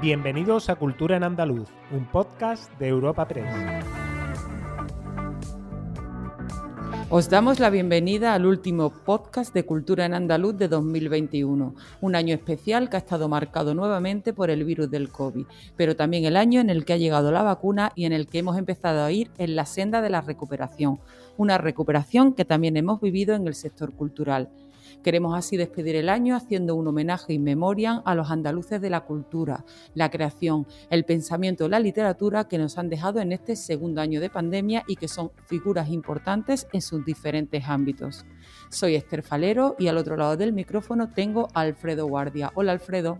[0.00, 3.52] Bienvenidos a Cultura en Andaluz, un podcast de Europa Press.
[7.10, 12.32] Os damos la bienvenida al último podcast de Cultura en Andaluz de 2021, un año
[12.32, 15.46] especial que ha estado marcado nuevamente por el virus del COVID,
[15.76, 18.38] pero también el año en el que ha llegado la vacuna y en el que
[18.38, 21.00] hemos empezado a ir en la senda de la recuperación,
[21.36, 24.48] una recuperación que también hemos vivido en el sector cultural.
[25.02, 29.02] Queremos así despedir el año haciendo un homenaje y memoria a los andaluces de la
[29.02, 29.64] cultura,
[29.94, 34.30] la creación, el pensamiento la literatura que nos han dejado en este segundo año de
[34.30, 38.24] pandemia y que son figuras importantes en sus diferentes ámbitos.
[38.70, 42.52] Soy Esther Falero y al otro lado del micrófono tengo a Alfredo Guardia.
[42.54, 43.18] Hola Alfredo.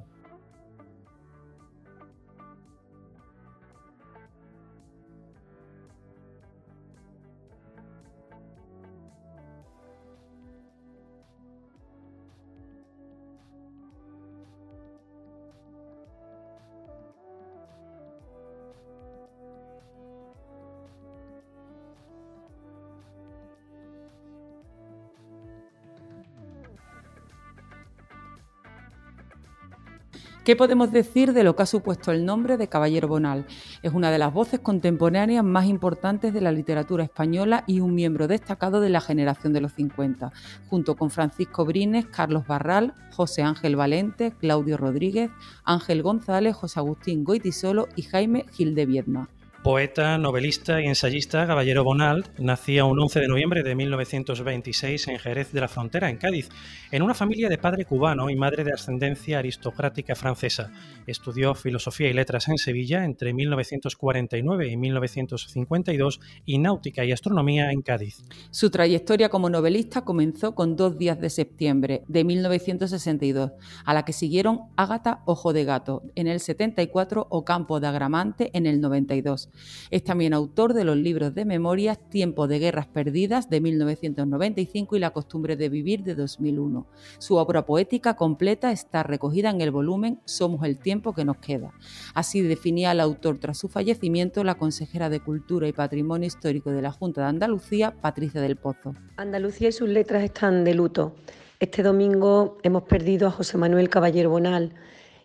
[30.49, 33.45] ¿Qué podemos decir de lo que ha supuesto el nombre de Caballero Bonal?
[33.83, 38.29] Es una de las voces contemporáneas más importantes de la literatura española y un miembro
[38.29, 40.33] destacado de la generación de los 50,
[40.71, 45.31] junto con Francisco Brines, Carlos Barral, José Ángel Valente, Claudio Rodríguez,
[45.65, 49.29] Ángel González, José Agustín Goitisolo y Jaime Gil de Viedma.
[49.63, 55.51] Poeta, novelista y ensayista Caballero Bonal nacía un 11 de noviembre de 1926 en Jerez
[55.53, 56.49] de la Frontera, en Cádiz,
[56.93, 60.71] en una familia de padre cubano y madre de ascendencia aristocrática francesa.
[61.09, 67.83] Estudió filosofía y letras en Sevilla entre 1949 y 1952 y náutica y astronomía en
[67.83, 68.23] Cádiz.
[68.53, 73.51] Su trayectoria como novelista comenzó con Dos días de septiembre de 1962,
[73.85, 78.51] a la que siguieron Ágata Ojo de Gato en el 74 o Campo de Agramante
[78.55, 79.48] en el 92.
[79.91, 84.99] Es también autor de los libros de memorias Tiempo de Guerras Perdidas de 1995 y
[84.99, 86.87] La Costumbre de Vivir de 2001.
[87.19, 91.73] Su obra poética completa está recogida en el volumen Somos el tiempo que nos queda.
[92.15, 96.83] Así definía el autor tras su fallecimiento la consejera de Cultura y Patrimonio Histórico de
[96.83, 98.95] la Junta de Andalucía, Patricia del Pozo.
[99.17, 101.15] Andalucía y sus letras están de luto.
[101.61, 104.75] Este domingo hemos perdido a José Manuel Caballero Bonal,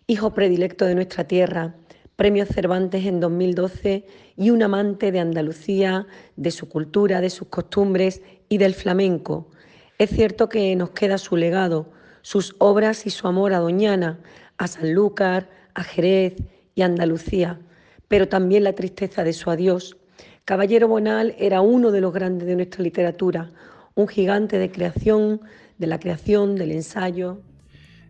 [0.06, 1.74] hijo predilecto de nuestra tierra
[2.16, 8.22] Premio Cervantes en 2012 y un amante de Andalucía, de su cultura, de sus costumbres
[8.48, 9.50] y del flamenco.
[9.98, 11.90] Es cierto que nos queda su legado,
[12.22, 14.20] sus obras y su amor a Doñana,
[14.58, 16.36] a Sanlúcar, a Jerez
[16.76, 17.58] y a Andalucía,
[18.06, 19.96] pero también la tristeza de su adiós.
[20.44, 23.50] Caballero Bonal era uno de los grandes de nuestra literatura,
[23.96, 25.40] un gigante de creación,
[25.78, 27.40] de la creación, del ensayo,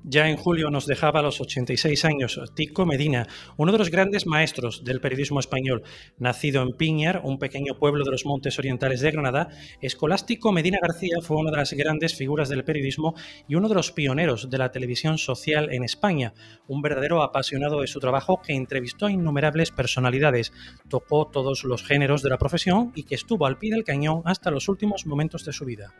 [0.04, 3.26] ya en julio nos dejaba a los 86 años Tico Medina,
[3.56, 5.82] uno de los grandes maestros del periodismo español.
[6.19, 9.48] Nacido en Piñar, un pequeño pueblo de los montes orientales de Granada,
[9.81, 13.14] Escolástico Medina García fue una de las grandes figuras del periodismo
[13.48, 16.34] y uno de los pioneros de la televisión social en España.
[16.69, 20.53] Un verdadero apasionado de su trabajo que entrevistó a innumerables personalidades,
[20.88, 24.50] tocó todos los géneros de la profesión y que estuvo al pie del cañón hasta
[24.50, 25.94] los últimos momentos de su vida.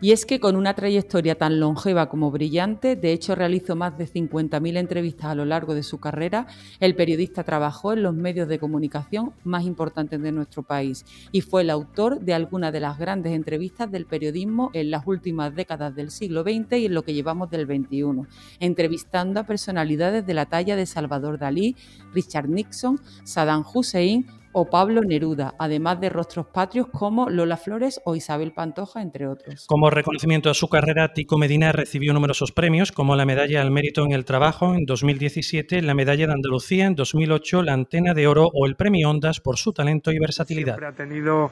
[0.00, 4.06] Y es que con una trayectoria tan longeva como brillante, de hecho realizó más de
[4.06, 6.46] 50.000 entrevistas a lo largo de su carrera,
[6.78, 11.62] el periodista trabajó en los medios de comunicación más importantes de nuestro país y fue
[11.62, 16.10] el autor de algunas de las grandes entrevistas del periodismo en las últimas décadas del
[16.10, 18.28] siglo XX y en lo que llevamos del XXI,
[18.60, 21.76] entrevistando a personalidades de la talla de Salvador Dalí,
[22.12, 28.16] Richard Nixon, Saddam Hussein o Pablo Neruda, además de rostros patrios como Lola Flores o
[28.16, 29.66] Isabel Pantoja, entre otros.
[29.66, 34.04] Como reconocimiento a su carrera, Tico Medina recibió numerosos premios, como la Medalla al Mérito
[34.04, 38.50] en el Trabajo en 2017, la Medalla de Andalucía en 2008, la Antena de Oro
[38.52, 40.76] o el Premio Ondas por su talento y versatilidad.
[40.78, 41.50] Siempre ha tenido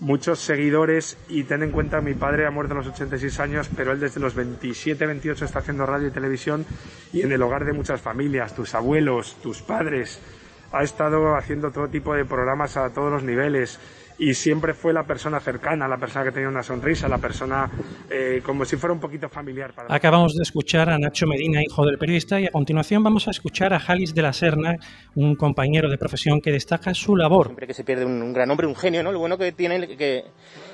[0.00, 3.92] muchos seguidores y ten en cuenta mi padre ha muerto a los 86 años, pero
[3.92, 6.64] él desde los 27, 28 está haciendo radio y televisión
[7.12, 10.20] y en el hogar de muchas familias, tus abuelos, tus padres,
[10.72, 13.78] ha estado haciendo todo tipo de programas a todos los niveles
[14.18, 17.70] y siempre fue la persona cercana, la persona que tenía una sonrisa, la persona
[18.10, 19.72] eh, como si fuera un poquito familiar.
[19.72, 23.30] Para Acabamos de escuchar a Nacho Medina, hijo del periodista, y a continuación vamos a
[23.30, 24.76] escuchar a Jalis de la Serna,
[25.14, 27.46] un compañero de profesión que destaca su labor.
[27.46, 29.12] Siempre que se pierde un, un gran hombre, un genio, ¿no?
[29.12, 30.24] Lo bueno que tiene que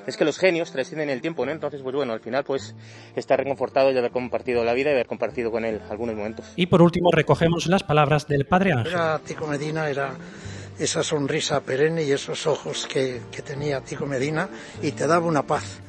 [0.07, 1.53] es que los genios trascienden el tiempo, ¿no?
[1.53, 2.75] Entonces, pues bueno, al final pues
[3.17, 6.53] está reconfortado de haber compartido la vida y haber compartido con él algunos momentos.
[6.57, 8.93] Y por último recogemos las palabras del Padre Ángel.
[8.93, 10.15] Era Tico Medina, era
[10.79, 14.49] esa sonrisa perenne y esos ojos que, que tenía Tico Medina
[14.83, 15.81] y te daba una paz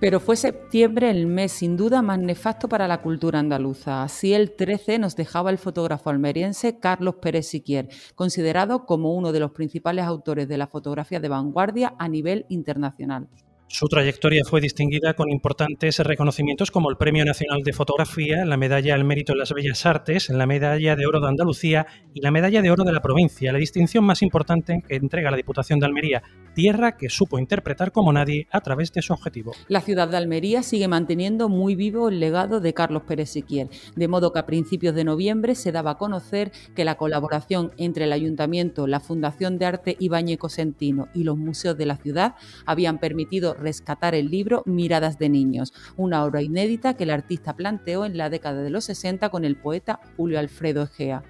[0.00, 4.02] Pero fue septiembre el mes sin duda más nefasto para la cultura andaluza.
[4.02, 9.40] Así el 13 nos dejaba el fotógrafo almeriense Carlos Pérez Siquier, considerado como uno de
[9.40, 13.28] los principales autores de la fotografía de vanguardia a nivel internacional.
[13.66, 18.94] Su trayectoria fue distinguida con importantes reconocimientos como el Premio Nacional de Fotografía, la Medalla
[18.94, 22.62] al Mérito en las Bellas Artes, la Medalla de Oro de Andalucía y la Medalla
[22.62, 26.22] de Oro de la Provincia, la distinción más importante que entrega la Diputación de Almería,
[26.54, 29.52] tierra que supo interpretar como nadie a través de su objetivo.
[29.66, 34.08] La ciudad de Almería sigue manteniendo muy vivo el legado de Carlos Pérez Siquier, de
[34.08, 38.12] modo que a principios de noviembre se daba a conocer que la colaboración entre el
[38.12, 42.34] Ayuntamiento, la Fundación de Arte Ibañez Cosentino y los museos de la ciudad
[42.66, 48.04] habían permitido rescatar el libro Miradas de Niños, una obra inédita que el artista planteó
[48.04, 51.22] en la década de los 60 con el poeta Julio Alfredo Egea.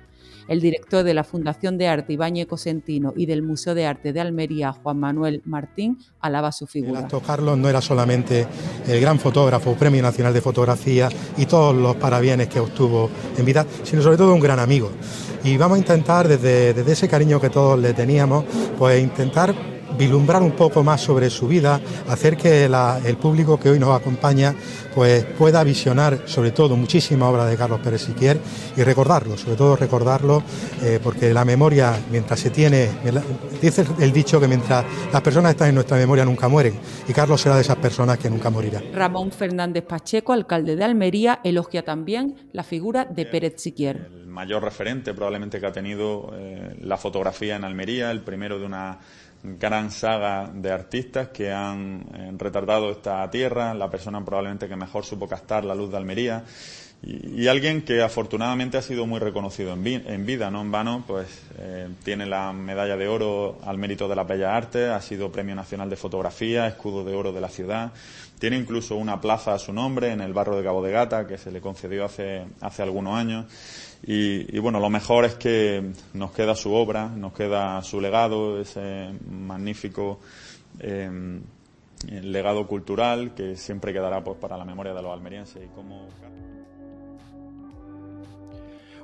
[0.47, 4.21] El director de la Fundación de Arte Ibañez Cosentino y del Museo de Arte de
[4.21, 7.09] Almería, Juan Manuel Martín, alaba su figura.
[7.11, 8.47] El Carlos no era solamente
[8.87, 13.67] el gran fotógrafo, Premio Nacional de Fotografía y todos los parabienes que obtuvo en vida,
[13.85, 14.91] sino sobre todo un gran amigo.
[15.44, 18.44] Y vamos a intentar, desde, desde ese cariño que todos le teníamos,
[18.79, 23.79] pues intentar vislumbrar un poco más sobre su vida, hacer que el público que hoy
[23.79, 24.55] nos acompaña
[24.94, 28.38] pues pueda visionar sobre todo muchísima obra de Carlos Pérez Siquier
[28.76, 30.43] y recordarlo, sobre todo recordarlo,
[30.82, 32.88] eh, porque la memoria, mientras se tiene,
[33.61, 37.41] dice el dicho que mientras las personas están en nuestra memoria nunca mueren, y Carlos
[37.41, 38.82] será de esas personas que nunca morirá.
[38.93, 44.08] Ramón Fernández Pacheco, alcalde de Almería, elogia también la figura de Pérez Siquier.
[44.12, 48.67] El mayor referente probablemente que ha tenido eh, la fotografía en Almería, el primero de
[48.67, 48.99] una
[49.44, 55.05] gran saga de artistas que han eh, retardado esta tierra, la persona probablemente que mejor
[55.05, 56.43] supo captar la luz de Almería
[57.06, 61.89] y, alguien que afortunadamente ha sido muy reconocido en, vida, no en vano, pues eh,
[62.03, 65.91] tiene la medalla de oro al mérito de la Bellas Artes, ha sido Premio Nacional
[65.91, 67.93] de Fotografía, escudo de oro de la ciudad,
[68.39, 71.37] tiene incluso una plaza a su nombre en el barrio de Cabo de Gata que
[71.37, 73.47] se le concedió hace, hace algunos años.
[74.06, 79.11] Y, bueno, lo mejor es que nos queda su obra, nos queda su legado, ese
[79.31, 80.21] magnífico
[80.79, 81.41] eh,
[82.11, 85.62] legado cultural que siempre quedará pues, para la memoria de los almerienses.
[85.65, 86.09] Y como...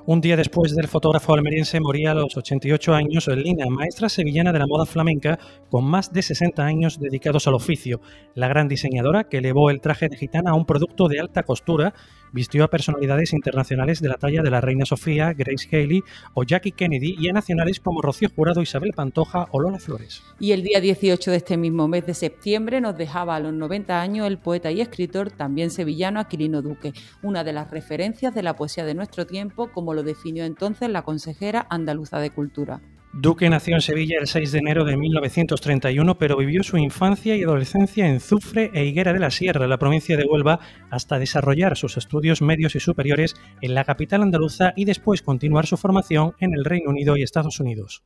[0.07, 4.57] Un día después del fotógrafo almeriense moría a los 88 años Lina, maestra sevillana de
[4.57, 5.37] la moda flamenca
[5.69, 8.01] con más de 60 años dedicados al oficio,
[8.33, 11.93] la gran diseñadora que elevó el traje de gitana a un producto de alta costura
[12.33, 16.01] Vistió a personalidades internacionales de la talla de la Reina Sofía, Grace Haley
[16.33, 20.23] o Jackie Kennedy y a nacionales como Rocío Jurado, Isabel Pantoja o Lola Flores.
[20.39, 24.01] Y el día 18 de este mismo mes de septiembre nos dejaba a los 90
[24.01, 28.55] años el poeta y escritor, también sevillano, Aquilino Duque, una de las referencias de la
[28.55, 32.81] poesía de nuestro tiempo, como lo definió entonces la consejera andaluza de Cultura.
[33.13, 37.43] Duque nació en Sevilla el 6 de enero de 1931, pero vivió su infancia y
[37.43, 41.97] adolescencia en Zufre e Higuera de la Sierra, la provincia de Huelva, hasta desarrollar sus
[41.97, 46.63] estudios medios y superiores en la capital andaluza y después continuar su formación en el
[46.63, 48.01] Reino Unido y Estados Unidos.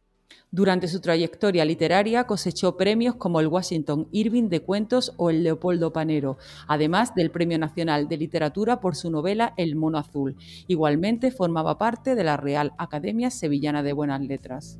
[0.51, 5.91] Durante su trayectoria literaria cosechó premios como el Washington Irving de Cuentos o el Leopoldo
[5.91, 6.37] Panero,
[6.67, 10.37] además del Premio Nacional de Literatura por su novela El Mono Azul.
[10.67, 14.79] Igualmente formaba parte de la Real Academia Sevillana de Buenas Letras.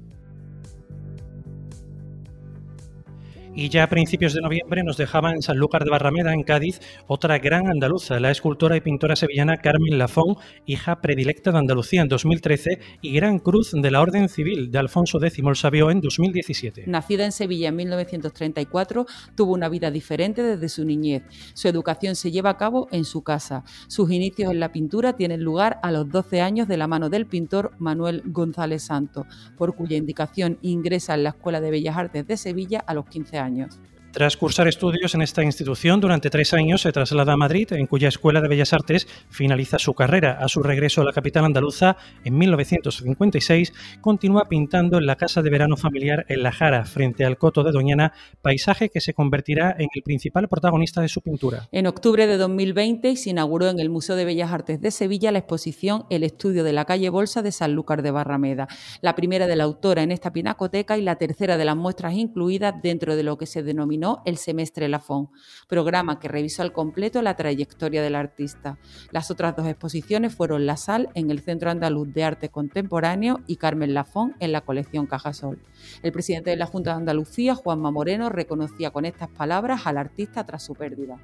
[3.57, 7.39] Y ya a principios de noviembre nos dejaba en Sanlúcar de Barrameda, en Cádiz, otra
[7.39, 10.35] gran andaluza, la escultora y pintora sevillana Carmen Lafón,
[10.65, 15.23] hija predilecta de Andalucía en 2013 y Gran Cruz de la Orden Civil de Alfonso
[15.23, 16.83] X el Sabio en 2017.
[16.87, 21.23] Nacida en Sevilla en 1934, tuvo una vida diferente desde su niñez.
[21.53, 23.63] Su educación se lleva a cabo en su casa.
[23.87, 27.25] Sus inicios en la pintura tienen lugar a los 12 años de la mano del
[27.25, 29.25] pintor Manuel González Santo,
[29.57, 33.37] por cuya indicación ingresa en la Escuela de Bellas Artes de Sevilla a los 15
[33.37, 33.79] años años.
[34.15, 38.07] Tras cursar estudios en esta institución durante tres años, se traslada a Madrid, en cuya
[38.07, 40.37] Escuela de Bellas Artes finaliza su carrera.
[40.39, 45.49] A su regreso a la capital andaluza, en 1956, continúa pintando en la casa de
[45.49, 49.89] verano familiar en La Jara, frente al Coto de Doñana, paisaje que se convertirá en
[49.93, 51.67] el principal protagonista de su pintura.
[51.73, 55.39] En octubre de 2020 se inauguró en el Museo de Bellas Artes de Sevilla la
[55.39, 58.69] exposición El estudio de la calle Bolsa de Sanlúcar de Barrameda,
[59.01, 62.75] la primera de la autora en esta pinacoteca y la tercera de las muestras incluidas
[62.81, 65.29] dentro de lo que se denominó el Semestre Lafón,
[65.67, 68.77] programa que revisó al completo la trayectoria del artista.
[69.11, 73.57] Las otras dos exposiciones fueron La Sal en el Centro Andaluz de Arte Contemporáneo y
[73.57, 75.59] Carmen Lafón en la colección Cajasol.
[76.03, 80.45] El presidente de la Junta de Andalucía, Juanma Moreno, reconocía con estas palabras al artista
[80.45, 81.17] tras su pérdida.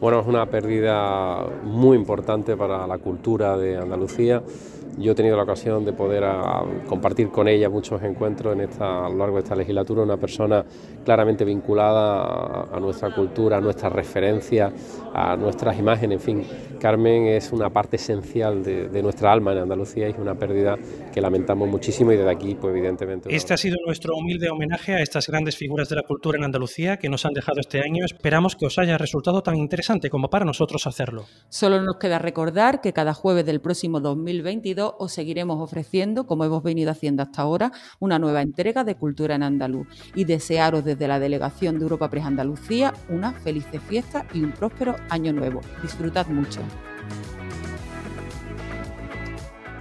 [0.00, 4.42] Bueno, es una pérdida muy importante para la cultura de Andalucía.
[4.96, 9.06] Yo he tenido la ocasión de poder ah, compartir con ella muchos encuentros en esta,
[9.06, 10.64] a lo largo de esta legislatura, una persona
[11.04, 14.72] claramente vinculada a, nuestra cultura, a nuestra referencia,
[15.14, 16.46] a nuestras imágenes, en fin.
[16.80, 20.76] Carmen es una parte esencial de, nuestra alma en Andalucía y es una pérdida
[21.12, 23.34] que lamentamos muchísimo y desde aquí, pues evidentemente...
[23.34, 26.96] Este ha sido nuestro humilde homenaje a estas grandes figuras de la cultura en Andalucía
[26.96, 28.04] que nos han dejado este año.
[28.04, 31.24] Esperamos que os haya resultado tan interesante como para nosotros hacerlo.
[31.48, 36.62] Solo nos queda recordar que cada jueves del próximo 2022 os seguiremos ofreciendo, como hemos
[36.62, 41.18] venido haciendo hasta ahora, una nueva entrega de Cultura en Andaluz y desearos desde la
[41.18, 45.60] Delegación de Europa Press Andalucía una feliz fiesta y un próspero año nuevo.
[45.82, 46.60] Disfrutad mucho.